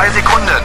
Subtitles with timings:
[0.00, 0.62] zwei Sekunden.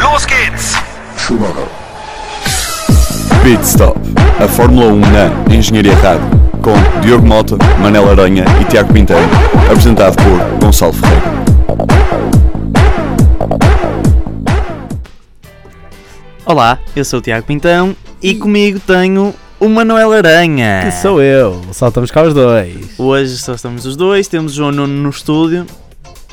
[0.00, 0.76] Los geht's!
[3.42, 3.98] Pit Stop,
[4.38, 6.30] a Fórmula 1 na Engenharia Rádio,
[6.62, 9.28] com Diogo Mota, Manela Aranha e Tiago Pinteiro,
[9.68, 11.38] apresentado por Gonçalo Ferreira.
[16.46, 20.82] Olá, eu sou o Tiago Pintão e comigo tenho o Manuel Aranha.
[20.84, 22.98] Que sou eu, só estamos cá os dois.
[22.98, 25.66] Hoje só estamos os dois, temos o João Nuno no estúdio.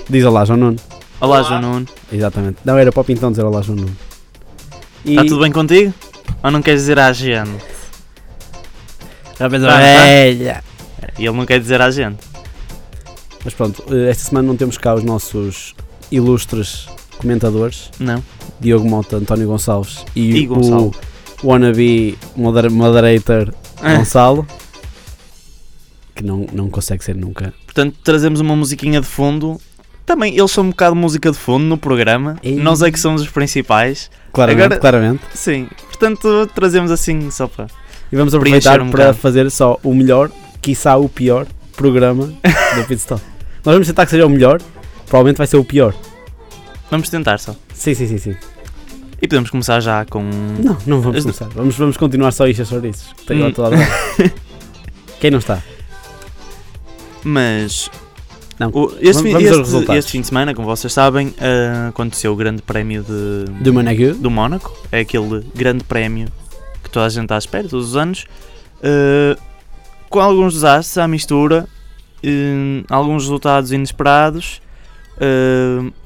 [0.10, 0.78] Diz olá, João Nuno.
[1.20, 1.88] Olá, João Nuno.
[2.12, 2.58] Exatamente.
[2.64, 3.98] Não, era para o Pintão dizer olá, João Nuno.
[5.04, 5.12] E...
[5.12, 5.94] Está tudo bem contigo?
[6.44, 7.64] Ou não queres dizer à gente?
[9.40, 10.64] Já pensou, Ah, velha.
[11.18, 12.20] E ele não quer dizer à gente.
[13.44, 15.76] Mas pronto, eh, esta semana não temos cá os nossos
[16.12, 18.24] ilustres comentadores, Não.
[18.60, 20.94] Diogo Mota, António Gonçalves e, E Gonçalo.
[21.44, 23.96] Wannabe moder moderator Ah.
[23.96, 24.46] Gonçalo,
[26.16, 27.54] que não, não consegue ser nunca.
[27.66, 29.60] Portanto, trazemos uma musiquinha de fundo.
[30.06, 32.38] Também eles são um bocado música de fundo no programa.
[32.44, 32.56] Ei.
[32.56, 34.10] Nós é que somos os principais.
[34.32, 35.22] Claramente, Agora- claramente.
[35.34, 35.68] Sim.
[35.88, 37.68] Portanto, trazemos assim só para.
[38.12, 39.18] E vamos aproveitar um para bocado.
[39.18, 40.30] fazer só o melhor,
[40.62, 43.22] quiçá o pior programa do Pit Stop.
[43.66, 44.62] Nós vamos tentar que seja o melhor,
[45.08, 45.94] provavelmente vai ser o pior.
[46.92, 47.56] Vamos tentar só.
[47.74, 48.36] Sim, sim, sim, sim.
[49.26, 50.22] E podemos começar já com.
[50.64, 51.48] Não, não vamos As- começar.
[51.56, 53.08] Vamos, vamos continuar só isto a chouriços.
[53.26, 53.52] Tenho Hum.
[53.52, 53.76] toda.
[55.20, 55.64] Quem não está?
[57.24, 57.90] Mas
[58.60, 58.70] Não.
[58.70, 62.62] o- este, Vamos- este- este fim de semana, como vocês sabem, ah, aconteceu o Grande
[62.62, 64.14] Prémio de, Do Managu?
[64.14, 64.78] do Mónaco.
[64.92, 66.28] É aquele grande prémio
[66.84, 68.28] que toda a gente está à espera, todos os anos.
[68.84, 69.36] ah,
[70.08, 71.68] com alguns desastres à mistura,
[72.22, 74.62] eh, alguns resultados inesperados,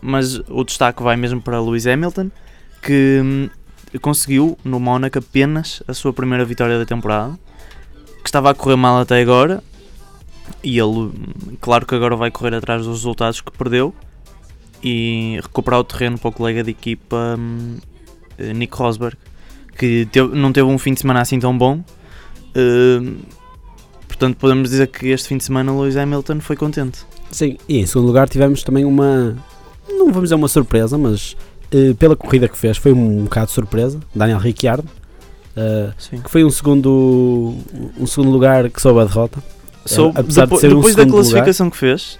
[0.01, 2.31] mas o destaque vai mesmo para Lewis Hamilton,
[2.81, 3.49] que hum,
[4.01, 7.37] conseguiu no Mónaco apenas a sua primeira vitória da temporada,
[8.23, 9.63] que estava a correr mal até agora,
[10.63, 11.13] e ele, hum,
[11.61, 13.93] claro que agora vai correr atrás dos resultados que perdeu
[14.83, 17.77] e recuperar o terreno para o colega de equipa hum,
[18.37, 19.17] eh, Nico Rosberg,
[19.77, 21.83] que teve- não teve um fim de semana assim tão bom.
[22.55, 23.17] Hum,
[24.07, 26.99] portanto, podemos dizer que este fim de semana Lewis Hamilton foi contente.
[27.31, 27.57] Sim.
[27.67, 29.35] E em segundo lugar tivemos também uma.
[29.87, 31.35] Não vamos dizer uma surpresa, mas
[31.97, 33.99] pela corrida que fez foi um bocado de surpresa.
[34.13, 34.87] Daniel Ricciardo.
[35.55, 36.21] eh, Sim.
[36.21, 37.53] que foi um segundo,
[37.99, 39.43] um segundo lugar que soube a derrota.
[39.85, 42.19] So, apesar de depo- ser um depois da segundo lugar- classificação que fez,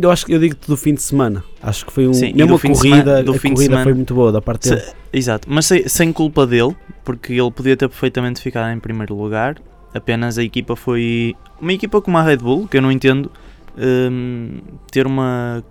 [0.00, 1.42] Eu acho que eu digo do fim de semana.
[1.60, 2.14] Acho que foi um.
[2.14, 3.94] Sim, mesmo do a fim de corrida, semana- do a fim de corrida semana- foi
[3.94, 4.80] muito boa da parte dele.
[4.80, 9.16] Se- exato, mas sem, sem culpa dele, porque ele podia ter perfeitamente ficado em primeiro
[9.16, 9.56] lugar.
[9.92, 13.28] Apenas a equipa foi uma equipa como a Red Bull, que eu não entendo
[13.76, 14.58] hum,
[14.92, 15.64] ter uma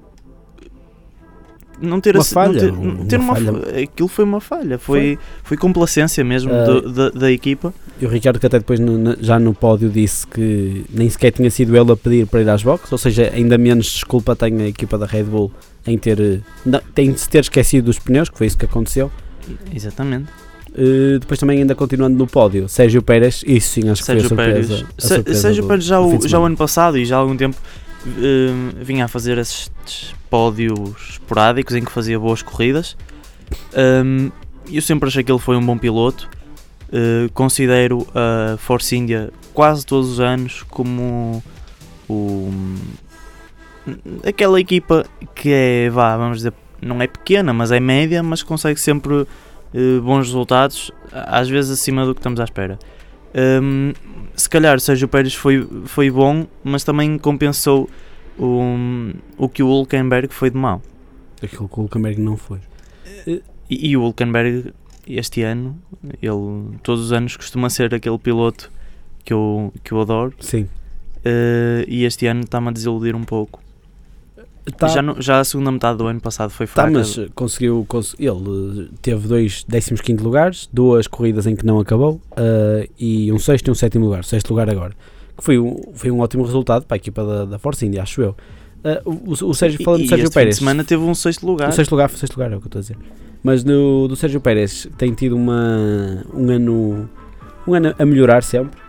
[1.82, 3.54] não ter Uma falha, ter, uma ter uma falha.
[3.54, 7.74] fa- aquilo foi uma falha, foi, foi complacência mesmo Ah, do- da, da equipa.
[8.00, 11.50] E o Ricardo que até depois no- já no pódio disse que nem sequer tinha
[11.52, 14.68] sido ele a pedir para ir às boxes, ou seja, ainda menos desculpa tem a
[14.68, 15.52] equipa da Red Bull
[15.88, 18.66] em ter, eh, não- tem de se ter esquecido dos pneus, que foi isso que
[18.66, 19.12] aconteceu.
[19.74, 20.28] Exatamente.
[20.78, 24.38] Eh, depois também ainda continuando no pódio, Sérgio Pérez, isso sim acho que Sérgio foi
[24.38, 24.68] a surpresa.
[24.76, 27.20] Pérez, a surpresa Sérgio do- Pérez já, o, já o ano passado e já há
[27.20, 27.56] algum tempo
[28.06, 29.70] hum, vinha a fazer esses
[30.36, 32.98] pódios esporádicos em que fazia boas corridas.
[33.74, 34.30] Hum,
[34.70, 36.30] eu sempre achei que ele foi um bom piloto.
[36.90, 41.42] Uh, considero a Force India quase todos os anos como
[42.10, 42.52] o,
[44.28, 48.80] aquela equipa que é, vá, vamos dizer, não é pequena, mas é média, mas consegue
[48.80, 49.28] sempre uh,
[50.04, 52.78] bons resultados, às vezes acima do que estamos à espera.
[53.34, 53.94] Hum,
[54.36, 57.90] se calhar Sérgio Pérez foi, foi bom, mas também compensou
[58.38, 60.82] o, o que o Hulkenberg foi de mau.
[61.42, 62.60] Aquilo que o Hulkenberg não foi.
[63.28, 64.74] E, e o Hulkenberg,
[65.08, 65.78] este ano,
[66.22, 68.72] ele todos os anos costuma ser aquele piloto
[69.24, 70.34] que eu, que eu adoro.
[70.40, 70.68] Sim.
[71.24, 73.62] eh, e este ano está-me a desiludir um pouco.
[74.78, 76.92] Tá, Já, no- já a segunda metade do ano passado foi tá, fraca.
[76.92, 82.20] mas conseguiu, cons- ele eh, teve dois 15 lugares, duas corridas em que não acabou
[82.36, 84.96] eh, e um sexto e um sétimo lugar, sexto lugar agora.
[85.38, 88.22] Que foi um, foi um ótimo resultado para a equipa da, da Force India, acho
[88.22, 88.36] eu.
[88.84, 91.70] Eh, o, o- Sérgio, falando e do Sérgio Pérez, semana teve um sexto lugar.
[91.70, 92.98] o sexto lugar, foi sexto lugar, é o que eu estou a dizer.
[93.44, 97.10] Mas no, do Sérgio Pérez tem tido uma, um, ano,
[97.68, 98.80] um ano a melhorar sempre.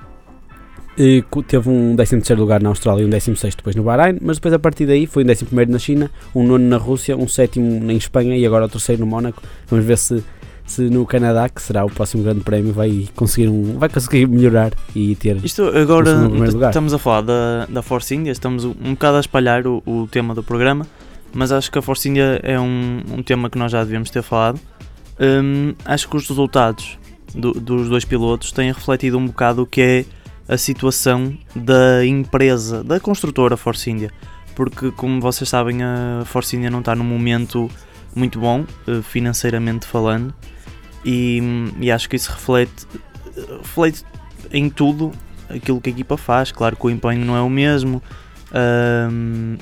[0.98, 4.54] E teve um 13 lugar na Austrália e um 16 depois no Bahrein, mas depois
[4.54, 7.96] a partir daí foi um 11 na China, um nono na Rússia, um sétimo em
[7.98, 9.42] Espanha e agora o terceiro no Mónaco.
[9.66, 10.24] Vamos ver se,
[10.66, 14.72] se no Canadá, que será o próximo grande prémio, vai conseguir, um, vai conseguir melhorar
[14.94, 15.36] e ter.
[15.44, 16.10] Isto agora
[16.68, 20.08] estamos a falar da, da Force India, estamos um, um bocado a espalhar o, o
[20.10, 20.86] tema do programa,
[21.32, 24.22] mas acho que a Force India é um, um tema que nós já devíamos ter
[24.22, 24.58] falado.
[25.20, 26.98] Hum, acho que os resultados
[27.34, 30.04] do- dos dois pilotos têm refletido um bocado o que é
[30.48, 34.10] a situação da empresa, da construtora Force India,
[34.54, 37.70] porque como vocês sabem a Force India não está num momento
[38.14, 40.32] muito bom eh, financeiramente falando
[41.06, 41.40] e,
[41.78, 42.84] e acho que isso reflete,
[43.62, 44.04] reflete
[44.50, 45.12] em tudo
[45.48, 46.50] aquilo que a equipa faz.
[46.50, 48.02] Claro que o empenho não é o mesmo,
[48.52, 49.56] ahm,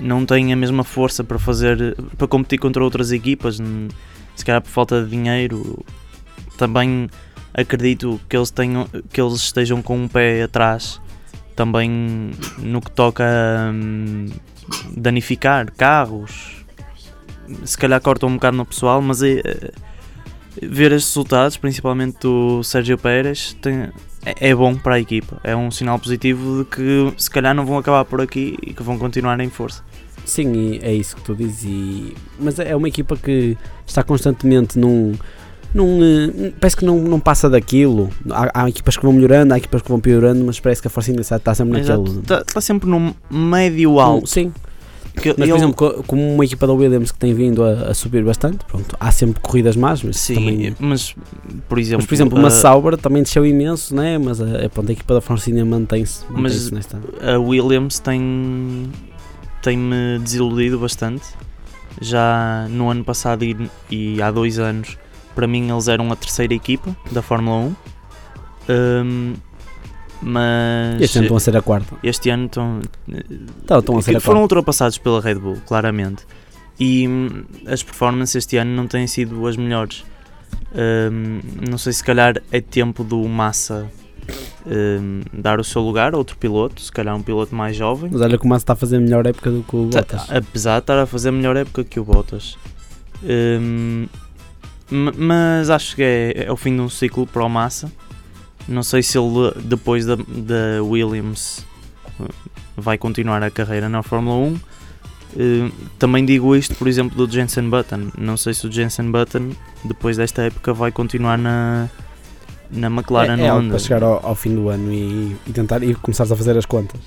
[0.00, 3.58] não tem a mesma força para fazer para competir contra outras equipas,
[4.34, 5.84] se calhar por falta de dinheiro.
[6.58, 7.08] Também
[7.54, 11.00] acredito que eles tenham que eles estejam com um pé atrás
[11.54, 14.26] também no que toca a hum,
[14.96, 16.64] danificar carros.
[17.64, 19.42] Se calhar cortam um bocado no pessoal, mas é,
[20.62, 23.88] ver estes resultados, principalmente do Sérgio Pérez, tem-
[24.24, 25.40] é, é bom para a equipa.
[25.42, 28.82] É um sinal positivo de que se calhar não vão acabar por aqui e que
[28.82, 29.82] vão continuar em força.
[30.24, 31.64] Sim, é isso que tu dizes.
[31.64, 32.14] E...
[32.38, 35.14] Mas é uma equipa que está constantemente num.
[35.74, 38.10] num eh, parece que não, não passa daquilo.
[38.30, 40.90] Há, há equipas que vão melhorando, há equipas que vão piorando, mas parece que a
[40.90, 42.20] Força India está, sempre naquele.
[42.20, 44.26] Está tá sempre no médio Num- alto.
[44.28, 44.52] Sim,
[45.20, 47.90] Que mas por ele- exemplo, co- como uma equipa da Williams que tem vindo a,
[47.90, 50.76] a subir bastante, pronto, há sempre corridas más, mas Sim, também.
[50.80, 51.14] mas
[51.68, 54.16] por exemplo, Mas, por exemplo, uma a- Sauber também desceu imenso, né?
[54.18, 56.98] mas a, a, pronto, a equipa da Força India mantém-se Mas- nesta.
[57.22, 58.90] a Williams tem
[59.62, 61.24] tem-me desiludido bastante.
[62.00, 64.96] Já no ano passado e, e há dois anos,
[65.34, 67.74] para mim eles eram a terceira equipa da Fórmula 1.
[68.68, 69.34] Hum,
[70.22, 71.94] mas Este ano estão a ser a quarta.
[72.02, 72.80] este ano estão,
[73.64, 74.54] Então, estão a ser a foram quarta.
[74.54, 76.24] ultrapassados pela Red Bull, claramente.
[76.78, 80.04] E hum, as performances este ano não têm sido as melhores.
[80.74, 83.88] Hum, não sei se calhar é tempo do Massa
[84.66, 88.08] hum, dar o seu lugar a outro piloto, se calhar um piloto mais jovem.
[88.12, 90.30] Mas olha como o Massa está a fazer melhor época do que o Tá- Bottas.
[90.30, 92.56] apesar de estar a fazer melhor época que o Bottas.
[94.90, 97.90] Ma- mas acho que é, é o fim de um ciclo para o Massa.
[98.70, 101.66] Não sei se ele, depois da, da Williams,
[102.20, 102.28] uh,
[102.76, 104.60] vai continuar a carreira na Fórmula 1.
[105.36, 108.12] Hum, também digo isto, por exemplo, do Jensen Button.
[108.16, 109.50] Não sei se o Jensen Button,
[109.84, 111.88] depois desta época, vai continuar na,
[112.70, 113.70] na McLaren é, é Honda.
[113.70, 116.64] para chegar ao, ao fim do ano e, e tentar e começares a fazer as
[116.64, 117.00] contas.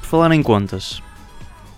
[0.00, 1.02] Por falar em contas,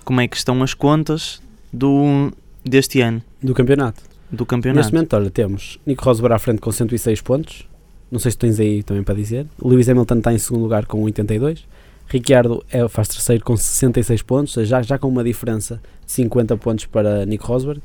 [0.05, 1.41] como é que estão as contas
[1.73, 2.33] do,
[2.65, 4.03] deste ano, Do campeonato.
[4.31, 4.79] do campeonato?
[4.79, 7.70] Neste momento, olha, temos Nico Rosberg à frente com 106 pontos.
[8.11, 9.47] Não sei se tens aí também para dizer.
[9.63, 11.65] Lewis Hamilton está em segundo lugar com 82.
[12.09, 16.87] Ricciardo é, faz terceiro com 66 pontos, já, já com uma diferença de 50 pontos
[16.87, 17.81] para Nico Rosberg.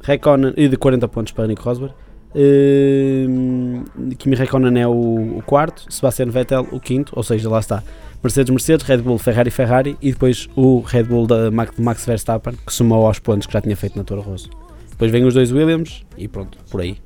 [0.00, 1.92] Raikkonen, e de 40 pontos para Nico Rosberg.
[2.36, 3.84] Hum,
[4.16, 7.82] Kimi Raikkonen é o, o quarto, Sebastian Vettel o quinto, ou seja, lá está.
[8.22, 12.54] Mercedes, Mercedes, Red Bull, Ferrari, Ferrari e depois o Red Bull da Max, Max Verstappen
[12.66, 14.50] que somou aos pontos que já tinha feito na Toro Rosso.
[14.90, 16.98] Depois vem os dois Williams e pronto, por aí.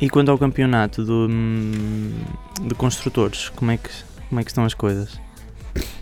[0.00, 2.12] E quanto ao campeonato do, hum,
[2.62, 3.88] de construtores, como é, que,
[4.28, 5.18] como é que estão as coisas?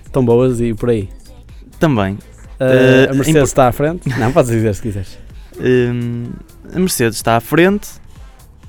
[0.04, 1.08] Estão boas e por aí.
[1.78, 2.18] Também,
[2.60, 4.08] Uh, Eh, a Mercedes em- está à frente?
[4.20, 5.18] Não, podes dizer se quiseres.
[5.58, 6.26] hum,
[6.72, 7.88] a Mercedes está à frente,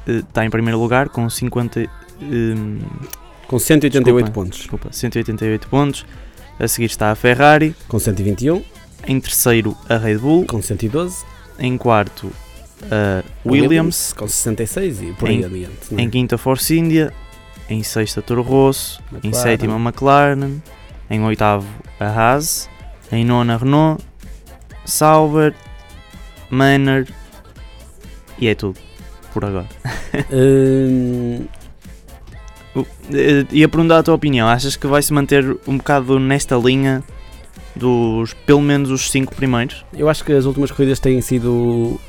[0.08, 1.86] eh, está em primeiro lugar com 50,
[2.20, 2.80] hum,
[3.48, 4.32] Com 188 Desculpa.
[4.32, 4.58] pontos.
[4.60, 6.06] desculpa, 188 pontos.
[6.60, 8.64] A seguir está a Ferrari, Com 121,
[9.06, 11.24] em terceiro a Red Bull, com 112.
[11.60, 12.32] em quarto
[12.92, 15.96] a a Williams, Com 66 e por aí Em- adiante.
[15.96, 16.02] é?
[16.02, 17.12] em quinta Force India,
[17.70, 19.44] em sexta Toro Rosso, em McLaren.
[19.44, 20.62] sétima McLaren,
[21.10, 21.68] em oitavo
[22.00, 22.70] a Haas,
[23.12, 24.04] em nona Renault,
[24.86, 25.54] Sauber,
[26.50, 27.06] Manor
[28.40, 28.80] e é tudo
[29.34, 29.68] por agora.
[30.32, 31.46] Hum,
[32.76, 32.86] Uh,
[33.52, 37.04] Ia perguntar a tua opinião, achas que vai se manter um bocado nesta linha
[37.76, 39.86] dos pelo menos os cinco primeiros?
[39.96, 42.00] eu acho que as últimas corridas têm sido.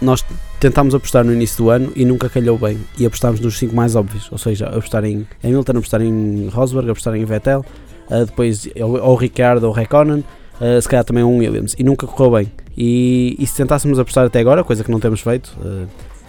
[0.00, 0.24] Nós
[0.60, 2.78] tentámos apostar no início do ano e nunca calhou bem.
[2.98, 4.30] E apostámos nos 5 mais óbvios.
[4.30, 7.64] Ou seja, apostar em Hamilton, apostar em Rosberg, apostar em Vettel,
[8.10, 10.24] uh, depois ou, ou Ricardo ou Raikkonen,
[10.60, 11.74] uh, se calhar também um Williams.
[11.78, 12.52] E nunca correu bem.
[12.76, 15.86] E, e se tentássemos apostar até agora, coisa que não temos feito, uh,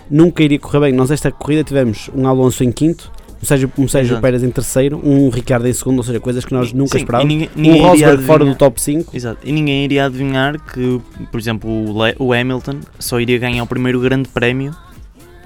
[0.10, 0.94] nunca iria correr bem.
[0.94, 3.12] Nós esta corrida tivemos um Alonso em quinto,
[3.44, 4.22] um Sérgio, um Sérgio Exato.
[4.22, 7.30] Pérez em terceiro, um Ricardo em segundo, ou seja, coisas que nós nunca Sim, esperávamos.
[7.34, 9.16] ninguém, Um ninguém iria Rosberg fora do top 5.
[9.16, 9.40] Exato.
[9.44, 13.68] E ninguém iria adivinhar que, por exemplo, o, Le- o Hamilton só iria ganhar o
[13.68, 14.74] primeiro grande prémio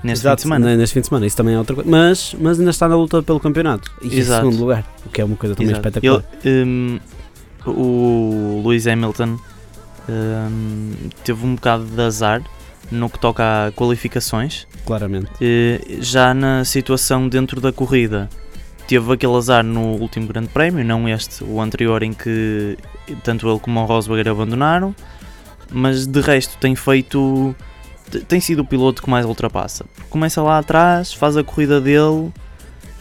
[0.03, 0.75] neste fim de semana.
[0.77, 1.89] Neste fim de semana, isso também é outra coisa.
[1.89, 3.91] Mas, mas ainda está na luta pelo campeonato.
[4.03, 4.45] E em Exato.
[4.45, 5.87] segundo lugar, o que é uma coisa também Exato.
[5.87, 6.23] espetacular.
[6.45, 7.01] Ele,
[7.65, 9.37] o Lewis Hamilton
[11.23, 12.41] teve um bocado de azar
[12.91, 14.67] no que toca a qualificações.
[14.85, 15.29] Claramente.
[15.41, 18.29] Eh, já na situação dentro da corrida,
[18.87, 22.77] teve aquele azar no último Grande Prémio, não este, o anterior, em que
[23.23, 24.95] tanto ele como o Rosberg abandonaram.
[25.69, 27.53] Mas de resto, tem feito.
[28.27, 29.85] tem sido o piloto que mais ultrapassa.
[30.09, 32.31] Começa lá atrás, faz a corrida dele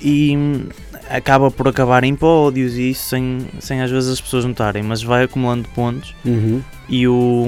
[0.00, 0.66] e hum,
[1.08, 5.00] acaba por acabar em pódios e isso sem, sem às vezes as pessoas notarem, mas
[5.02, 6.60] vai acumulando pontos Uhum.
[6.88, 7.46] e o,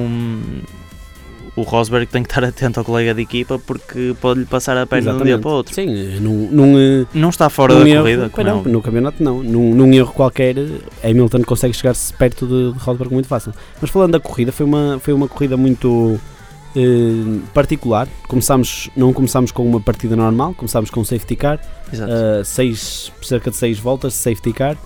[1.59, 5.13] o Rosberg tem que estar atento ao colega de equipa porque pode-lhe passar a perna
[5.13, 5.43] de um dia Exatamente.
[5.43, 5.75] para o outro.
[5.75, 8.73] Sim, eh, num, num, eh, Não está fora da erro, corrida, como é não, óbvio.
[8.73, 9.43] no campeonato não.
[9.43, 10.57] Num, num erro qualquer,
[11.03, 13.53] Hamilton consegue chegar-se perto de, de Rosberg muito fácil.
[13.81, 16.21] Mas falando da corrida, foi uma, foi uma corrida muito
[16.77, 18.07] eh, particular.
[18.29, 21.61] Começámos, não começámos com uma partida normal, começámos com um safety car,
[21.93, 24.77] eh, seis, cerca de 6 voltas de safety car,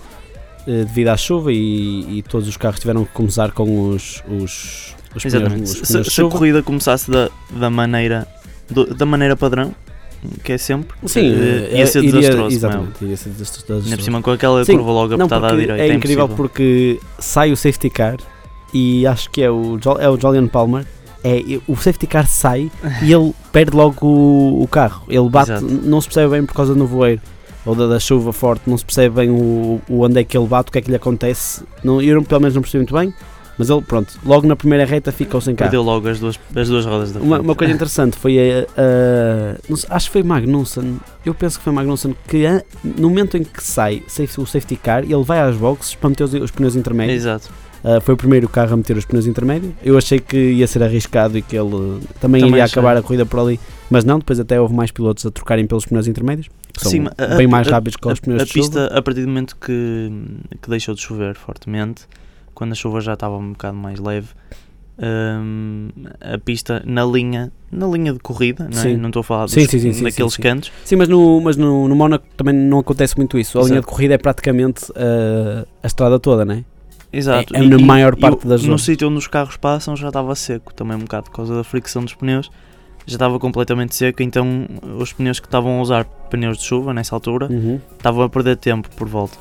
[0.67, 4.95] eh, devido à chuva e, e todos os carros tiveram que começar com os, os,
[5.21, 5.63] pneus, Exatamente.
[5.63, 8.27] os Se, se a corrida começasse da, da maneira
[8.69, 9.73] do- da maneira padrão,
[10.43, 12.53] que é sempre, Sim, eh, ia ser iria- desastroso.
[12.53, 12.55] é.
[12.57, 13.83] Exatamente, iria ser desastroso.
[13.85, 15.73] Ainda por cima com aquela Sim, curva logo apertada à direita.
[15.83, 16.35] é incrível impossível.
[16.35, 18.17] porque sai o safety car
[18.73, 20.85] e acho que é o, é o Julian Palmer.
[21.25, 22.69] É, o safety car sai
[23.01, 25.03] e ele perde logo o, o carro.
[25.07, 25.65] Ele bate, Exato.
[25.83, 27.21] não se percebe bem por causa do nevoeiro
[27.65, 30.47] ou da, da chuva forte, não se percebe bem o, o onde é que ele
[30.47, 31.63] bate, o que é que lhe acontece.
[31.81, 33.13] Não, eu pelo menos não percebi muito bem,
[33.57, 35.69] mas ele, pronto, logo na primeira reta ficou sem carro.
[35.71, 37.45] Perdeu logo as duas, as duas rodas da Uma, frente.
[37.47, 41.73] uma coisa interessante foi a, a- sei, acho que foi Magnussen, eu penso que foi
[41.73, 44.01] Magnussen que a- no momento em que sai
[44.37, 47.17] o safety car, ele vai às boxes para meter os, os pneus intermédios.
[47.17, 47.49] Exato.
[47.83, 49.73] Uh, foi o primeiro carro a meter os pneus intermédios.
[49.83, 51.69] Eu achei que ia ser arriscado e que ele
[52.21, 52.79] também, Também iria achei.
[52.79, 54.19] acabar a corrida por ali, mas não.
[54.19, 57.45] Depois até houve mais pilotos a trocarem pelos pneus intermédios, que são Sim, a- bem
[57.45, 58.65] mais a- rápidos que os pneus a de chuva.
[58.65, 60.09] pista, a partir do momento que,
[60.61, 62.03] que deixou de chover fortemente,
[62.53, 64.29] quando a chuva já estava um bocado mais leve,
[64.99, 65.89] hum,
[66.21, 68.95] a pista na linha, na linha de corrida, não, é?
[68.97, 71.87] Não estou a falar dos, Sim, sim, sim, daqueles cantos, Sim, mas no, mas no,
[71.87, 73.57] no Mónaco também não acontece muito isso.
[73.57, 73.87] A linha de Exato.
[73.87, 76.63] corrida é praticamente uh, a estrada toda, não é?
[77.11, 77.55] Exato.
[77.55, 80.33] É- é na maior parte o- das No sítio onde os carros passam já estava
[80.35, 82.49] seco, também um bocado por causa da fricção dos pneus.
[83.05, 84.65] Já estava completamente seco, então
[84.97, 87.79] os pneus que estavam a usar pneus de chuva nessa altura Uhum.
[87.97, 89.37] estavam a perder tempo por volta.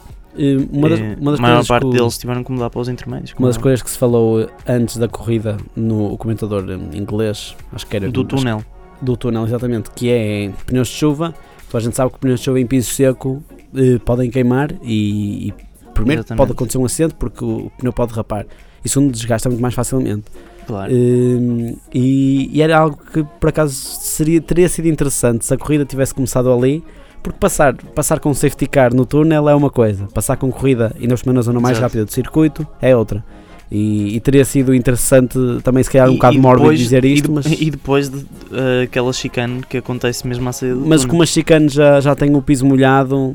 [0.72, 2.88] Uma das, E uma das a maior parte que deles tiveram que mudar para os
[2.88, 3.34] intermédios.
[3.38, 7.86] Uma das é coisas que se falou antes da corrida no comentador em inglês, acho
[7.86, 8.64] que era do acho- túnel.
[9.00, 11.34] do túnel, exatamente, que é pneus de chuva.
[11.68, 13.42] Então a gente sabe que pneus de chuva em piso seco
[13.74, 15.54] eh, podem queimar e, e
[15.94, 16.38] primeiro Exatamente.
[16.38, 18.46] pode acontecer um acidente porque o, o pneu pode rapar.
[18.84, 20.24] E segundo desgasta muito mais facilmente.
[20.66, 20.92] Claro.
[20.92, 25.84] Eh, e, e era algo que por acaso seria, teria sido interessante se a corrida
[25.84, 26.82] tivesse começado ali.
[27.22, 31.06] Porque passar, passar com safety car no túnel é uma coisa, passar com corrida e
[31.06, 31.82] na zona mais Exato.
[31.84, 33.24] rápida do circuito é outra.
[33.70, 37.14] E, e teria sido interessante também, se calhar, um E- bocado e mórbido dizer e
[37.14, 37.46] isto, de- mas.
[37.60, 41.10] E depois de, eh, aquela chicane que acontece mesmo à saída do Mas túnel.
[41.10, 43.34] como a chicane já, já tem o piso molhado,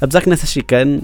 [0.00, 1.02] apesar que nessa chicane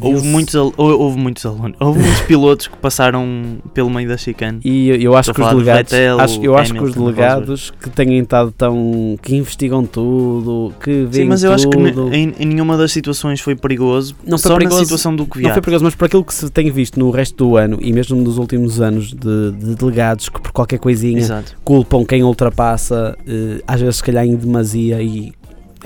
[0.00, 4.60] Houve muitos, houve muitos alunos, houve muitos pilotos que passaram pelo meio da chicane.
[4.64, 7.72] e eu, eu acho que os de delegados, Vettel, acho, eu acho que os delegados
[7.80, 12.12] que têm estado tão que investigam tudo, que veem Sim, mas eu acho que tudo,
[12.14, 14.14] em, em nenhuma das situações foi perigoso.
[14.24, 15.60] Não foi só perigoso- na situação do não foi Kvyat.
[15.60, 18.38] perigoso, mas por aquilo que se tem visto no resto do ano e mesmo nos
[18.38, 21.56] últimos anos de, de delegados que por qualquer coisinha Exato.
[21.64, 25.32] culpam quem ultrapassa, eh, às vezes se calhar em demasia e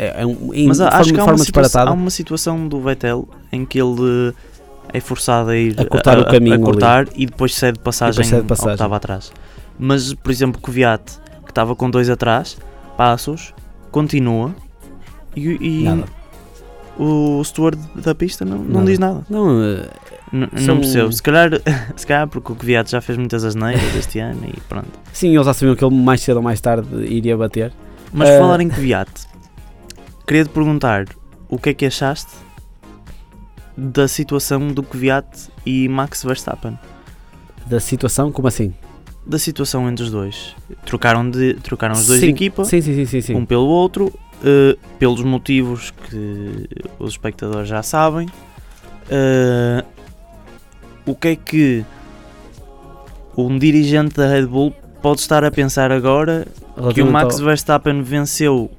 [0.02, 1.90] é, é um, em Mas há- forma, acho que há uma, situa- disparatada.
[1.90, 4.34] há uma situação do Vettel em que ele
[4.92, 6.64] é forçado a ir A cortar o caminho a ali.
[6.64, 8.70] cortar e depois cede passagem, cede ao passagem.
[8.70, 9.32] que estava atrás.
[9.78, 11.02] Mas, por exemplo, o Kvyat,
[11.44, 12.56] que estava com dois atrás,
[12.96, 13.54] passos,
[13.90, 14.54] continua
[15.36, 15.48] e,
[15.86, 16.04] e
[16.98, 18.86] o steward da pista não, não Nada.
[18.86, 19.24] diz nada.
[19.30, 19.88] Não, eh,
[20.32, 21.12] N- São- Não percebo.
[21.12, 21.50] Se calhar,
[21.96, 24.86] se calhar porque o Kvyat já fez muitas asneiras este ano e pronto.
[25.12, 27.72] sim, eles já sabiam que ele mais cedo ou mais tarde iria bater.
[28.12, 29.08] Mas por falar em Kvyat,
[30.30, 31.06] queria te perguntar
[31.48, 32.30] o que é que achaste
[33.76, 35.26] da situação do Kvyat
[35.66, 36.78] e Max Verstappen?
[37.66, 38.72] Da situação, como assim?
[39.26, 40.54] Da situação entre os dois.
[40.86, 43.20] Trocaram, de, trocaram os dois Sim, de equipa, Sim, sim, sim, sim.
[43.20, 43.34] sim.
[43.34, 44.12] um pelo outro,
[44.44, 46.68] eh, pelos motivos que
[47.00, 48.28] os espectadores já sabem.
[49.10, 49.84] Eh,
[51.06, 51.84] o que é que
[53.36, 54.72] um dirigente da Red Bull
[55.02, 56.46] pode estar a pensar agora
[56.94, 58.70] que o Max Verstappen venceu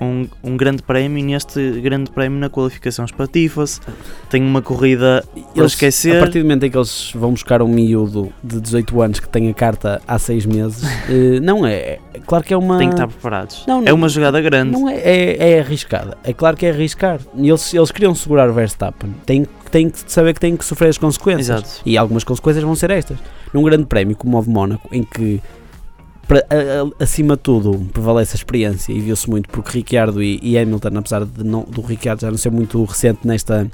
[0.00, 3.80] um, um grande prémio e neste grande prémio na qualificação espatifa-se,
[4.28, 5.24] tem uma corrida
[5.54, 6.16] Eles, esquecer.
[6.16, 9.28] A partir do momento em que eles vão buscar um miúdo de 18 anos que
[9.28, 11.98] tem a carta há 6 meses, eh, não é.
[12.12, 12.78] é Claro que é uma.
[12.78, 13.64] Tem que estar preparados.
[13.66, 14.72] Não, é não- uma jogada grande.
[14.72, 16.16] Não é, é, é arriscada.
[16.24, 17.20] É claro que é arriscar.
[17.36, 19.14] Eles, eles queriam segurar o Verstappen.
[19.24, 21.48] Têm, têm que saber que têm que sofrer as consequências.
[21.48, 21.82] Exato.
[21.84, 23.18] E algumas consequências vão ser estas.
[23.52, 25.40] Num grande prémio como o de Mónaco, em que
[26.28, 30.38] para- a- a- acima de tudo prevalece a experiência e viu-se muito porque Ricciardo e,
[30.42, 33.66] e Hamilton, apesar de não, do Ricciardo já não ser muito recente nesta,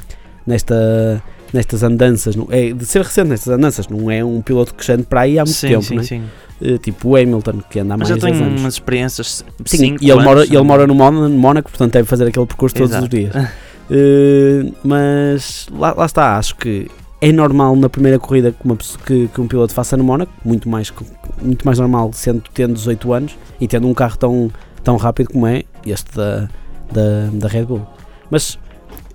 [0.47, 4.85] nesta, nestas andanças, não, é, de ser recente nestas andanças, não é um piloto que
[4.85, 6.03] anda para aí há muito sim, tempo, sim, né?
[6.03, 6.23] sim.
[6.65, 8.61] Eh, tipo o Hamilton que anda há Mas mais de 10 tenho anos.
[8.61, 9.45] umas experiências.
[9.65, 12.91] Sim, e ele anos, mora, ele mora no Mónaco, portanto deve fazer aquele percurso todos
[12.91, 13.05] Exato.
[13.05, 13.33] os dias.
[13.95, 16.89] Eh, mas lá, lá está, acho que
[17.23, 20.69] é normal na primeira corrida que, uma que, que um piloto faça no Mónaco, muito
[20.69, 20.93] mais,
[21.41, 24.51] muito mais normal sendo tendo 18 anos e tendo um carro tão,
[24.83, 26.49] tão rápido como é este da,
[26.93, 27.87] da, da Red Bull.
[28.29, 28.59] Mas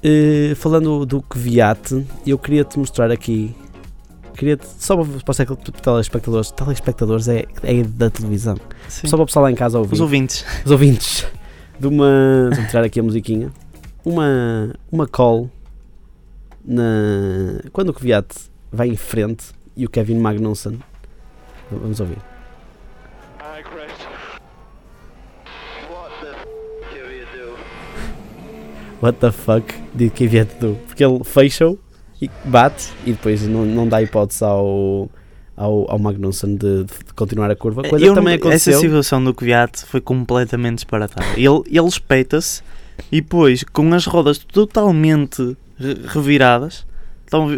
[0.01, 3.53] eh, falando do Kvyat, eu queria te mostrar aqui.
[4.35, 8.55] Queria só para, para os tele- telespectadores, telespectadores é, é da televisão.
[8.87, 9.07] Sim.
[9.07, 10.45] Só para o pessoal lá em casa ouvir Os ouvintes.
[10.63, 11.25] os ouvintes
[11.77, 12.51] de uma.
[12.55, 13.51] Vou tirar aqui a musiquinha.
[14.05, 15.49] Uma, uma call
[16.67, 17.61] na.
[17.71, 18.27] Quando o Kvyat
[18.71, 19.45] vai em frente
[19.75, 20.79] e o Kevin Magnussen.
[21.71, 22.17] Vamos ouvir.
[29.01, 30.75] What the fuck did Kvyat do?
[30.87, 31.77] Porque ele fecha-o
[32.21, 35.07] e bate e depois não, não dá hipótese ao,
[35.55, 37.83] ao, ao Magnussen de, de continuar a curva.
[37.83, 38.79] Coisa Eu que também não- Essa aconteceu.
[38.79, 41.27] situação do Kvyat foi completamente disparatada.
[41.35, 42.63] Ele, ele espeita-se
[43.11, 45.55] e depois, com as rodas totalmente
[46.07, 46.85] reviradas,
[47.25, 47.49] estão-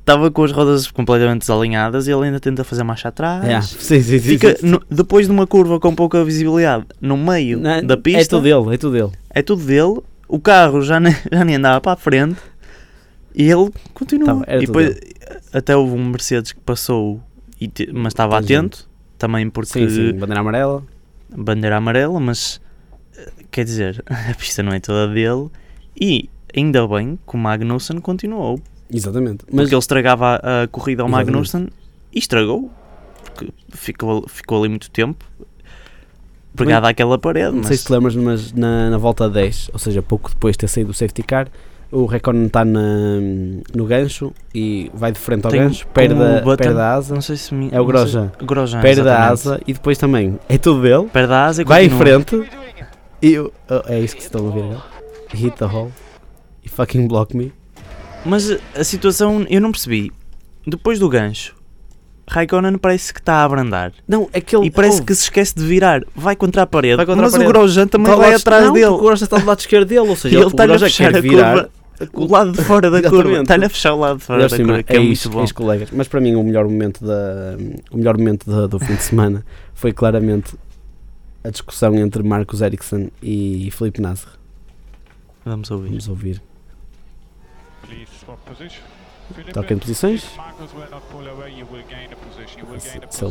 [0.00, 3.44] estava com as rodas completamente desalinhadas e ele ainda tenta fazer marcha atrás.
[3.44, 4.66] Yeah, sim, sim, sim, Fica sim.
[4.66, 8.42] no- depois de uma curva com pouca visibilidade no meio Não, da pista, É tudo
[8.42, 9.12] dele, é tudo dele.
[9.30, 10.00] é tudo dele.
[10.28, 12.38] O carro já nem, já nem andava para a frente
[13.34, 14.44] e ele continua.
[14.44, 14.98] Tá, e depois
[15.52, 17.20] até houve um Mercedes que passou,
[17.74, 18.88] te- mas estava atento
[19.18, 20.82] também porque Sim, sim, bandeira amarela.
[21.34, 22.60] bandeira amarela, mas
[23.16, 25.48] eh, quer dizer, a pista não é toda dele
[26.00, 28.58] e ainda bem que o Magnussen continuou,
[28.92, 29.44] Exatamente.
[29.50, 31.32] Mas porque ele estragava a, a corrida ao Exatamente.
[31.32, 31.68] Magnussen
[32.12, 32.70] e estragou,
[33.24, 35.24] porque ficou, ficou ali muito tempo
[36.56, 37.50] pegado àquela parede.
[37.50, 40.54] Não mas- sei se te lembras, mas na, na volta 10, ou seja, pouco depois
[40.54, 41.48] de ter saído do safety car,
[41.92, 43.20] o Raikkonen está na-
[43.74, 47.14] no gancho e vai de frente ao Tem gancho, perde, a, Button, perde a asa,
[47.14, 48.32] Não sei se me, É o sei- Grosjean.
[48.42, 49.32] Grosjean, perde a exatamente.
[49.32, 52.20] asa e depois também é tudo dele, Perde a asa e vai em continua.
[52.24, 52.50] frente
[53.22, 53.50] e oh,
[53.86, 54.82] é isso que se estão a agora.
[55.34, 55.90] Hit the hole
[56.66, 57.52] e fucking block me.
[58.24, 60.12] Mas a- a situação, eu não percebi.
[60.66, 61.54] Depois do gancho,
[62.28, 63.92] Raikkonen parece que está a abrandar.
[64.08, 66.02] Não, é que ele E parece ouve, que se esquece de virar.
[66.14, 66.96] Vai contra a parede.
[66.96, 67.48] Vai contra a mas parede.
[67.48, 68.86] o Grosjean também está vai atrás não, dele.
[68.86, 71.12] O Grosjean está do lado esquerdo dele, ou E seja, ele o está-lhe a fechar
[71.12, 71.52] quer a virar.
[71.54, 71.70] curva.
[72.12, 73.40] O lado de fora da curva.
[73.42, 75.40] Está-lhe a fechar o lado de fora da cima, curva, que é, muito ex- bom.
[75.42, 75.88] ex-colegas.
[75.92, 77.56] Mas para mim o melhor momento, da,
[77.92, 80.56] o melhor momento da- do fim de semana foi claramente
[81.44, 84.30] a discussão entre Marcos Ericsson e Felipe Nasser.
[85.44, 85.88] Vamos ouvir.
[85.90, 86.42] Vamos ouvir.
[89.52, 90.24] Tokiem posições?
[93.10, 93.30] São...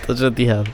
[0.00, 0.70] Estou chateado.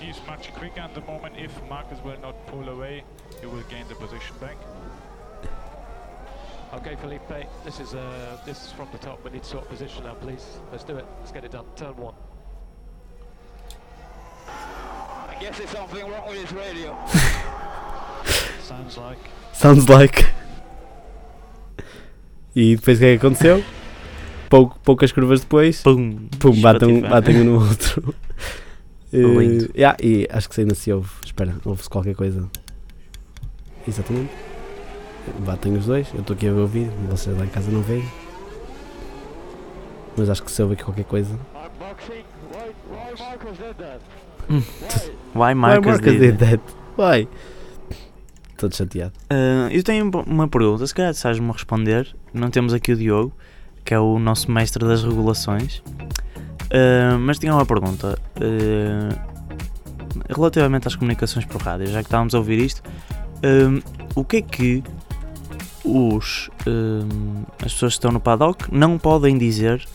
[0.00, 1.36] He's much quicker at the moment.
[1.36, 3.02] If Marcus will not pull away,
[3.42, 4.56] you will gain the position back.
[6.74, 9.24] Okay, Felipe, this is uh, this is from the top.
[9.24, 10.60] We need to sort position now, please.
[10.70, 11.06] Let's do it.
[11.20, 11.64] Let's get it done.
[11.76, 12.14] Turn one.
[15.40, 16.94] Guess there's something wrong with his radio.
[18.62, 19.18] Sounds like.
[19.52, 20.26] Sounds like.
[22.54, 23.64] E depois o que é que aconteceu?
[24.48, 26.28] Pouco- poucas curvas depois, Pum.
[26.38, 28.14] pum, batem, um- batem um no outro.
[29.12, 29.70] Eh, Lindo.
[29.74, 31.08] yeah, e acho que ainda se ouve.
[31.24, 32.46] Espera, ouve-se qualquer coisa.
[33.86, 34.32] Exatamente.
[35.38, 36.08] Batem os dois.
[36.12, 38.04] Eu estou aqui a ver o vídeo, vocês lá em casa não veem.
[40.16, 41.38] Mas acho que se ouve aqui qualquer coisa.
[44.48, 44.56] Why?
[44.56, 44.62] Hum.
[45.34, 45.54] Why?
[45.54, 46.60] Marcus Marcus did that?
[46.96, 47.28] Why?
[48.52, 49.12] Estou chateado.
[49.28, 52.14] Ah, eu tenho uma pergunta, se calhar sabes-me responder.
[52.32, 53.32] Não temos aqui o Diogo,
[53.84, 55.82] que é o nosso mestre das regulações.
[56.72, 58.18] Ah, mas tinha uma pergunta.
[58.40, 59.36] ah,
[60.34, 62.82] relativamente às comunicações por rádio, já que estávamos a ouvir isto,
[64.14, 64.82] o que é que
[65.84, 66.50] os,
[67.64, 69.86] as pessoas que estão no paddock não podem dizer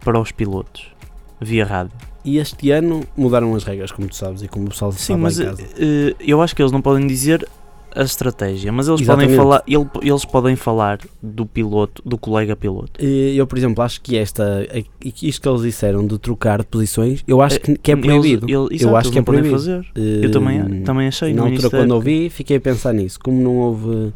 [0.00, 0.92] para os pilotos
[1.40, 1.92] via rádio?
[2.28, 5.38] E este ano mudaram as regras, como tu sabes, e como o pessoal Sim, mas
[5.40, 7.48] eh, eu acho que eles não podem dizer
[7.96, 12.92] a estratégia, mas eles podem falar, ele- eles podem falar do piloto, do colega piloto.
[13.02, 14.84] Eh, Eu, por exemplo, acho que esta, eh,
[15.22, 18.46] isto que eles disseram de trocar de posições, eu acho que, que é Eles- proibido.
[18.46, 19.54] ele- eu acho eles que é proibido.
[19.54, 19.86] fazer.
[19.96, 23.18] Eh, Eu também, também achei Na altura, quando ouvi, fiquei a pensar nisso.
[23.18, 24.12] Como não houve.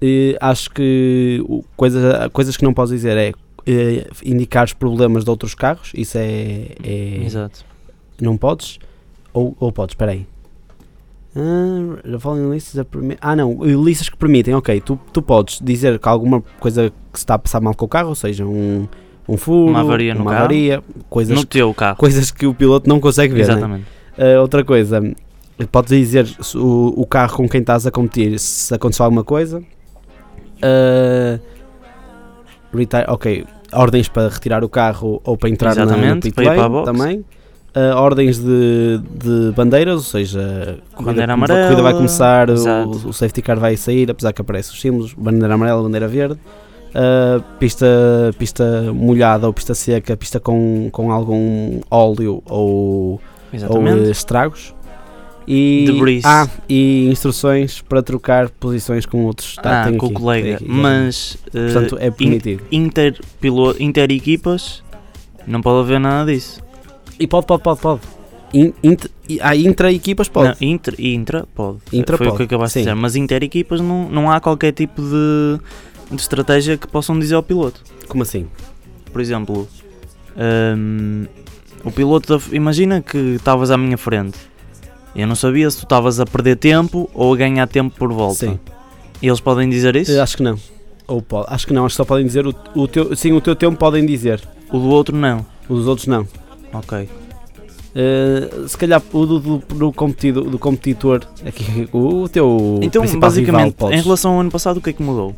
[0.00, 1.44] eh, acho que
[1.76, 3.32] coisas, coisas que não posso dizer é
[3.66, 5.92] eh, indicar os problemas de outros carros.
[5.94, 6.68] Isso é.
[6.82, 7.64] é- Exato.
[8.20, 8.78] não podes?
[9.32, 9.92] Ou, ou podes?
[9.94, 10.26] Espera aí.
[11.34, 16.06] Ah, following lists permi- ah não, listas que permitem, ok, tu, tu podes dizer que
[16.06, 18.86] alguma coisa que se está a passar mal com o carro, ou seja, um,
[19.26, 21.96] um furo, Uma avaria no uma avaria, coisas, No teu carro.
[21.96, 23.46] coisas que o piloto não consegue ver.
[23.46, 23.52] né?
[23.54, 23.84] Exatamente.
[24.18, 25.00] Uh, outra coisa,
[25.70, 29.60] podes dizer o, o carro com quem estás a competir se aconteceu alguma coisa.
[30.58, 31.40] Uh,
[32.78, 37.24] retire, ok, ordens para retirar o carro ou para entrar na, no pit lane também.
[37.74, 42.50] ah, ordens de, de bandeiras, ou seja, a corrida, Bandeira a corrida vai amarela, começar,
[42.50, 46.38] o, o safety car vai sair, apesar que aparecem os símbolos, bandeira amarela, bandeira verde,
[46.94, 47.86] ah, pista,
[48.38, 53.20] pista molhada ou pista seca, pista com, com algum óleo ou,
[53.68, 54.74] ou estragos.
[55.46, 56.24] E, Debris.
[56.24, 59.56] ah, e instruções para trocar posições com outros.
[59.56, 60.44] Tá, ah, com o aqui, colega.
[60.44, 60.64] tem aqui.
[60.68, 62.62] Mas eh, Portanto, é permitido.
[62.70, 64.82] inter, pilo, inter equipas
[65.46, 66.62] não pode haver nada disso.
[67.18, 68.00] E pode, pode, pode, pode.
[68.54, 70.48] In, int, e- há intra-equipas, pode.
[70.60, 71.78] Não, inter, intra pode.
[71.92, 72.80] Intra Foi o pode, que acabaste sim.
[72.80, 72.94] de dizer.
[73.00, 75.58] Mas inter equipas não, não há qualquer tipo de,
[76.14, 77.82] de estratégia que possam dizer ao piloto.
[78.08, 78.46] Como assim?
[79.10, 79.66] Por exemplo,
[80.36, 81.24] hum,
[81.84, 84.38] o piloto, da- imagina que estavas à minha frente.
[85.14, 88.46] Eu não sabia se tu estavas a perder tempo ou a ganhar tempo por volta.
[88.46, 88.58] Sim.
[89.22, 90.10] Eles podem dizer isso?
[90.12, 90.58] Eu acho que não.
[91.06, 91.46] Ou pode.
[91.50, 93.14] Acho que não, acho que só podem dizer o, o teu.
[93.14, 94.40] Sim, o teu tempo podem dizer.
[94.72, 95.44] O do outro não.
[95.68, 96.26] Os outros não.
[96.72, 97.08] Ok.
[97.94, 103.02] Uh, se calhar o do, do, do competido- do competidor, aqui, o, o teu Então,
[103.02, 104.00] rival, basicamente, podes.
[104.00, 105.36] em relação ao ano passado, o que é que mudou?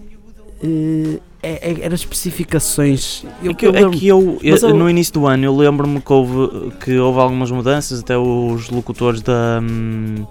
[0.65, 3.23] Uh, é, é, era especificações.
[3.43, 6.01] Eu, é que, eu é que eu, eu- eu- no início do ano, eu lembro-me
[6.01, 10.25] que houve, que houve algumas mudanças, até os locutores da, hum,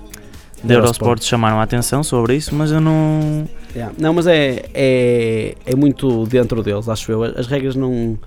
[0.64, 3.48] da Eurosport chamaram a atenção sobre isso, mas eu não.
[3.76, 3.94] Yeah.
[4.00, 7.24] Não, mas é, é, é muito dentro deles, acho eu.
[7.24, 8.18] As regras não,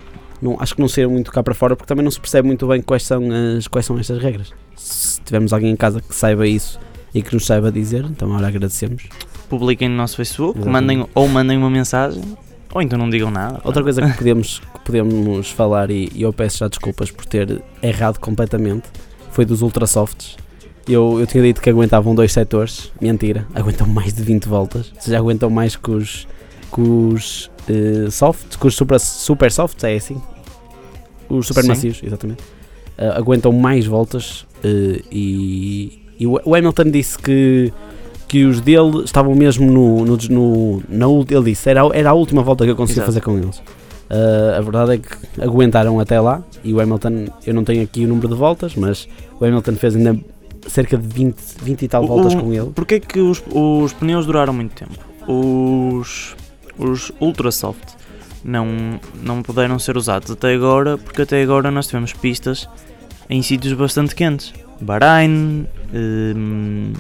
[0.41, 2.67] não acho que não saíram muito cá para fora porque também não se percebe muito
[2.69, 3.23] bem quais são,
[3.59, 4.53] as, quais são estas regras.
[4.77, 6.79] Se tivermos alguém em casa que saiba isso
[7.15, 9.05] e que nos saiba dizer, então ora agradecemos.
[9.49, 10.97] Publiquem no nosso Facebook, Exatamente.
[10.97, 12.23] mandem, ou mandem uma mensagem,
[12.75, 13.61] ou então não digam nada.
[13.65, 17.63] Outra coisa que podemos, que podemos falar, e, e eu peço já desculpas por ter
[17.83, 18.89] errado completamente,
[19.31, 20.37] foi dos Ultrasofts.
[20.89, 25.01] Eu, eu tinha dito que aguentavam dois setores, mentira, aguentam mais de 20 voltas, ou
[25.01, 26.29] seja, aguentam mais que os,
[26.73, 30.21] que os eh, softs, que os super, super softs, é assim?
[31.29, 31.69] Os super Sim.
[31.69, 32.43] macios, exatamente.
[32.97, 37.73] Ah, aguentam mais voltas eh, e, e o Hamilton disse que,
[38.29, 42.13] que os dele estavam mesmo no, no, no, na ult- ele disse, era, era a
[42.15, 43.63] última volta que eu conseguia fazer com eles.
[44.11, 48.05] Ah, a verdade é que aguentaram até lá e o Hamilton, eu não tenho aqui
[48.05, 49.09] o número de voltas, mas
[49.41, 50.19] o Hamilton fez ainda
[50.69, 52.71] cerca de 20, 20 e tal O- voltas o- com ele.
[52.75, 54.93] Porquê que os, os pneus duraram muito tempo?
[55.29, 56.35] Os,
[56.79, 57.95] os Ultra Soft
[58.45, 62.69] não, não puderam ser usados até agora, porque até agora nós tivemos pistas
[63.31, 64.53] em sítios bastante quentes.
[64.81, 66.93] Bahrein, hum,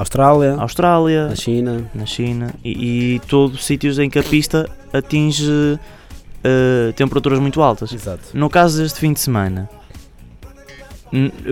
[0.00, 5.78] Austrália, Austrália, a China, na China e, e todos sítios em que a pista atinge
[6.42, 7.92] eh, temperaturas muito altas.
[7.92, 8.22] exato.
[8.34, 9.68] No caso deste fim de semana,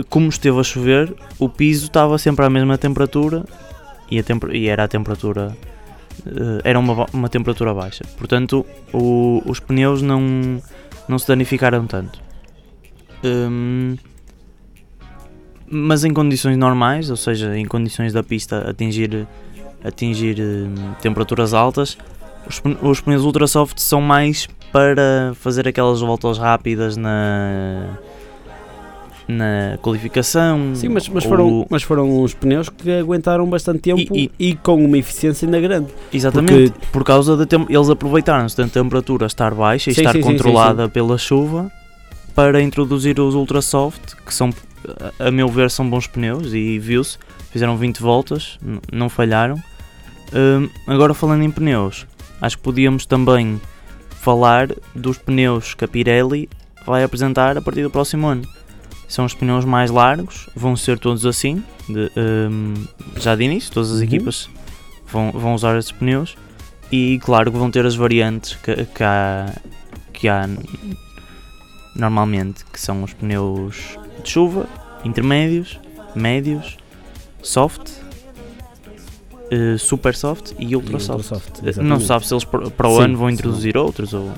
[0.09, 3.45] como esteve a chover, o piso estava sempre à mesma temperatura
[4.11, 5.57] e, a temper- e era a temperatura
[6.27, 8.05] eh, era uma, uma temperatura baixa.
[8.17, 10.63] Portanto, o- os pneus não,
[11.09, 12.21] não se danificaram tanto.
[13.25, 13.97] Hum,
[15.71, 19.27] mas em condições normais, ou seja, em condições da pista atingir,
[19.85, 21.97] atingir hum, temperaturas altas,
[22.49, 27.87] os, pne- os pneus Ultrasoft são mais para fazer aquelas voltas rápidas na,
[29.27, 30.75] na qualificação.
[30.75, 34.55] Sim, mas, mas, ou- foram, mas foram uns pneus que aguentaram bastante tempo e, E-
[34.55, 35.89] com uma eficiência ainda grande.
[36.13, 40.23] Exatamente, por causa da tem- eles aproveitaram-se da temperatura estar baixa e Sim, estar sim,
[40.23, 41.71] sim, controlada pela chuva
[42.35, 44.51] para introduzir os Ultrasoft, que são,
[45.19, 47.19] a meu ver, são bons pneus e viu-se,
[47.51, 48.59] fizeram 20 voltas,
[48.93, 49.57] não falharam.
[50.33, 52.07] Hum, agora falando em pneus,
[52.41, 53.61] acho que podíamos também
[54.11, 56.49] falar dos pneus que a Pirelli
[56.87, 58.43] vai apresentar a partir do próximo ano.
[59.09, 62.11] São os pneus mais largos, vão ser todos assim, de,
[62.51, 62.75] hum,
[63.17, 64.05] já de início, todas as Uhum.
[64.05, 64.51] equipas
[65.11, 66.37] vão, vão usar esses pneus
[66.93, 69.55] e claro que vão ter as variantes que, que há,
[70.13, 70.47] que há
[71.97, 74.67] normalmente, que são os pneus de chuva,
[75.05, 75.79] intermédios,
[76.15, 76.77] médios,
[77.43, 77.91] soft,
[79.51, 81.31] eh, super soft e ultra E soft.
[81.33, 83.35] Ultrasoft, Eh, Não sabe se eles para o Sim, ano vão sim.
[83.35, 84.31] introduzir outros ou.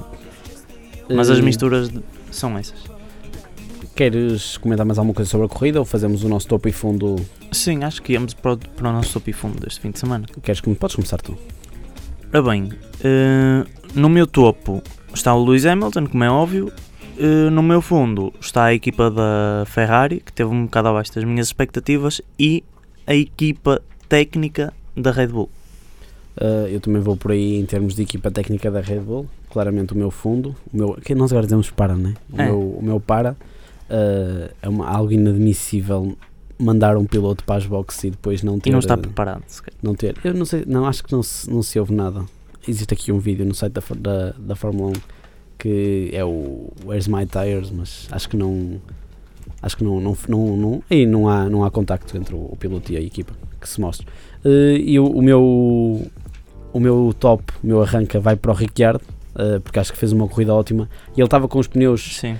[1.09, 1.91] Mas as Eh, misturas
[2.31, 2.79] são essas.
[3.97, 7.17] Queres comentar mais alguma coisa sobre a corrida ou fazemos o nosso topo e fundo?
[7.53, 9.99] Sim, acho que íamos para o, para o nosso topo e fundo deste fim de
[9.99, 10.25] semana.
[10.43, 11.37] Queres que podes começar tu?
[12.33, 12.71] Ora bem,
[13.03, 13.65] eh,
[13.95, 14.81] no meu topo
[15.13, 16.73] está o Lewis Hamilton, como é óbvio.
[17.23, 21.23] Eh, no meu fundo está a equipa da Ferrari, que teve um bocado abaixo das
[21.23, 22.65] minhas expectativas, e
[23.07, 25.51] a equipa técnica da Red Bull.
[26.41, 29.29] Uh, eu também vou por aí em termos de equipa técnica da Red Bull.
[29.51, 32.15] Claramente o meu fundo, o meu, que nós agora dizemos para, né?
[32.33, 32.45] O, É.
[32.47, 36.17] meu, o meu para uh, é uma, algo inadmissível
[36.59, 38.71] mandar um piloto para as boxes e depois não ter.
[38.71, 39.79] E não está preparado, se calhar.
[39.83, 40.17] não ter.
[40.25, 42.25] Eu não sei, não acho que não se, não se ouve nada.
[42.67, 44.93] Existe aqui um vídeo no site da, da, da Fórmula 1
[45.61, 48.81] que é o Where's My Tires, mas acho que não
[49.63, 52.91] Acho que não, não, não, não, aí não, há, não há contacto entre o, piloto
[52.93, 54.07] e a equipa que se mostra.
[54.45, 56.11] Eh, e o, o meu
[56.73, 59.03] o meu top, o meu arranca vai para o Ricciardo,
[59.37, 60.89] eh, porque acho que fez uma corrida ótima.
[61.15, 62.39] E ele estava com os pneus eh,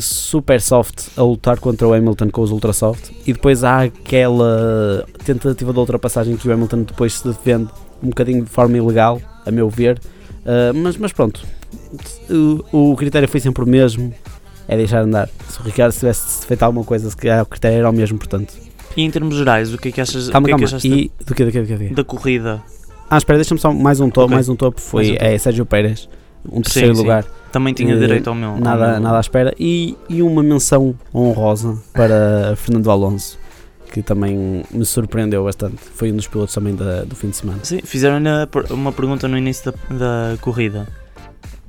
[0.00, 3.12] super soft a lutar contra o Hamilton com os ultra soft.
[3.24, 7.68] E depois há aquela tentativa de ultrapassagem que o Hamilton depois se defende
[8.02, 10.00] um bocadinho de forma ilegal, a meu ver.
[10.74, 11.44] Mas, mas pronto,
[12.72, 14.12] o, o critério foi sempre o mesmo.
[14.68, 15.28] É deixar andar.
[15.48, 18.52] Se o Ricardo tivesse feito alguma coisa, se calhar o critério era o mesmo, portanto.
[18.96, 20.58] E em termos gerais, o que é que achas, Calma, o que é calma.
[20.58, 22.62] que achaste E do que, do que, do que, da corrida?
[23.08, 24.24] Ah, espera, deixa-me só mais um top.
[24.24, 24.34] Ok.
[24.34, 25.24] Mais um top foi um top.
[25.24, 26.08] é, Sérgio Pérez,
[26.50, 27.00] um terceiro sim.
[27.02, 27.24] lugar.
[27.52, 28.50] Também tinha Eh, direito ao meu.
[28.50, 29.54] ao Nada, meu- nada à espera.
[29.56, 33.38] E, e uma menção honrosa para Fernando Alonso,
[33.92, 35.76] que também me surpreendeu bastante.
[35.94, 37.60] Foi um dos pilotos também da- do fim de semana.
[37.62, 38.28] Sim, fizeram-lhe
[38.70, 40.88] uma pergunta no início da, da corrida.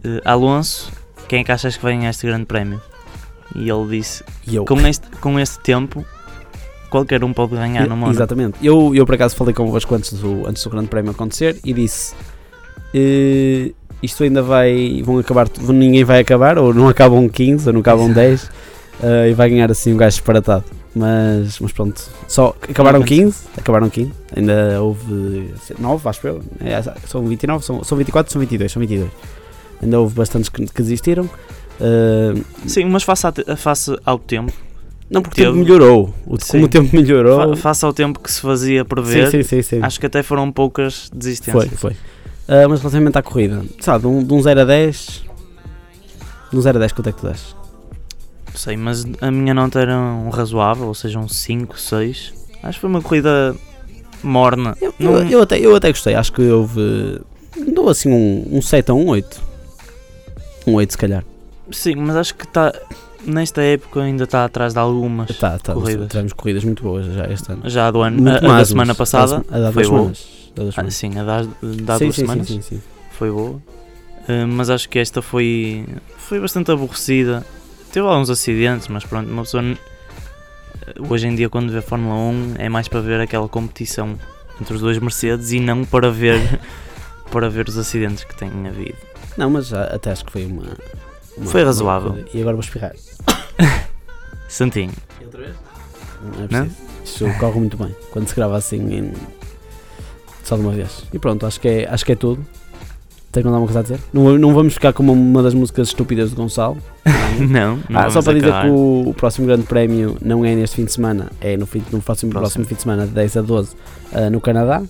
[0.03, 0.91] Eh, Alonso,
[1.27, 2.81] quem é que achas que vai ganhar este grande prémio?
[3.55, 6.05] E ele disse, eu, com este, com este tempo,
[6.89, 8.11] qualquer um pode ganhar no mundo.
[8.11, 8.57] Exatamente.
[8.61, 12.13] Eu, eu por acaso falei convosco antes do, antes do Grande Prémio acontecer e disse:
[12.93, 15.01] eh, Isto ainda vai.
[15.03, 15.47] Vão acabar.
[15.59, 18.49] Ninguém vai acabar, ou não acabam 15, ou não acabam 10,
[19.03, 20.65] eh, e vai ganhar assim um gajo disparatado.
[20.95, 26.41] Mas, mas pronto, só acabaram 15, acabaram 15, ainda houve 9, acho eu.
[26.59, 29.11] É, são 29, são, são 24, são 22, são 22.
[29.81, 31.29] Ainda houve bastantes que, que desistiram.
[31.79, 32.33] Eh,
[32.65, 34.51] Sim, mas face, a face ao tempo,
[35.09, 36.13] não, porque o tempo Teve- melhorou.
[36.25, 36.51] O, Sim.
[36.53, 37.55] como o tempo melhorou.
[37.55, 39.79] fa- face ao tempo que se fazia prever, sim, sim, sim, sim.
[39.83, 41.67] acho que até foram poucas desistências.
[41.79, 41.97] Foi, foi.
[42.47, 45.23] Ah, mas relativamente à corrida, sabe, de um, de um 0 a 10,
[46.51, 47.55] de um 0 a 10, quanto é que tu dás?
[48.51, 52.33] Não sei, mas a minha nota era um razoável, ou seja, um 5, 6.
[52.63, 53.55] Acho que foi uma corrida
[54.23, 54.75] morna.
[54.81, 57.21] Eu, Não- eu, eu até, eu até gostei, acho que houve.
[57.73, 59.41] Dou assim um, um 7 a um 8.
[60.67, 61.23] Um 8 se calhar.
[61.71, 62.73] Sim, mas acho que está
[63.25, 65.35] nesta época ainda está atrás de algumas.
[65.37, 66.07] Tá, tá, corridas.
[66.09, 67.69] tivemos corridas muito boas já este ano.
[67.69, 70.27] Já do ano, Muito a, a mais, semana passada A foi duas semanas.
[70.57, 70.95] Ah, semanas.
[70.95, 71.47] sim, a da, da
[71.97, 73.61] sim, duas sim, semanas sim, foi boa.
[74.29, 75.85] Ah, mas acho que esta foi,
[76.17, 77.45] foi bastante aborrecida.
[77.91, 79.77] Teve alguns acidentes, mas pronto, uma pessoa n-
[81.09, 84.17] hoje em dia quando vê Fórmula 1 é mais para ver aquela competição
[84.61, 86.59] entre os dois Mercedes e não para ver
[87.31, 88.97] para ver os acidentes que têm havido.
[89.37, 90.63] Não, mas já- até acho que foi uma.
[91.37, 92.09] uma- Foi uma razoável.
[92.11, 92.29] corrida.
[92.33, 92.93] E agora vou espirrar.
[94.49, 96.65] Santinho, Não é Não?
[96.69, 97.27] preciso.
[97.27, 99.13] Isto corre muito bem quando se grava assim em...
[100.43, 101.03] só de uma vez.
[101.13, 102.45] E pronto, acho que é, acho que é tudo.
[103.31, 103.99] Tens mais alguma coisa a dizer?
[104.11, 106.77] Não, não vamos ficar como uma das músicas estúpidas do Gonçalo.
[107.49, 108.63] não, não Ah, só para dizer acabar.
[108.65, 111.79] que o, o próximo grande prémio não é neste fim de semana, é no, fim,
[111.91, 112.31] no próximo, Próximo.
[112.31, 113.75] próximo fim de semana, de 10 a 12,
[114.13, 114.81] ah, no Canadá.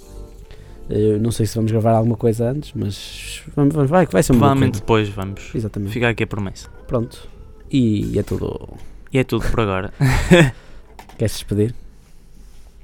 [0.89, 4.23] Eu não sei se vamos gravar alguma coisa antes, mas vamos, vamos, vai, que vai
[4.23, 5.52] ser uma Provavelmente depois vamos.
[5.54, 5.91] Exatamente.
[5.91, 6.69] Fica aqui a promessa.
[6.88, 7.28] Pronto.
[7.71, 8.69] E é tudo.
[9.12, 9.91] E é tudo por agora.
[11.17, 11.76] Queres despedir?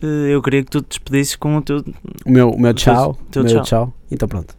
[0.01, 1.83] Eh, Eu queria que tu te despedisses com o teu.
[2.25, 3.17] O meu, o meu tchau.
[3.31, 3.63] teu o meu tchau.
[3.63, 3.93] tchau.
[4.11, 4.53] Então pronto.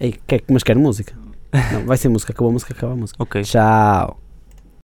[0.00, 1.14] Ei, quer, mas quer música?
[1.72, 2.32] Não, vai ser música.
[2.32, 3.22] Acabou a música, acaba a música.
[3.22, 3.42] Ok.
[3.42, 4.18] Tchau.